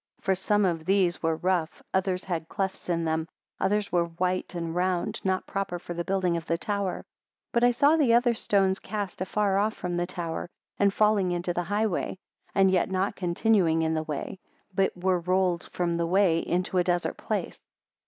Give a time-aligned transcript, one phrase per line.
[0.21, 3.27] 30 For some of these were rough, others had clefts in them,
[3.59, 7.01] others were white and round, not proper for the building of the tower.
[7.53, 11.31] 31 But I saw the other stones cast afar off from the tower, and falling
[11.31, 12.17] into the high way,
[12.55, 14.39] and yet not continuing in the way,
[14.73, 17.59] but were rolled from the way into a desert place.